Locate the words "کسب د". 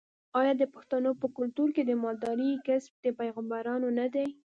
2.67-3.07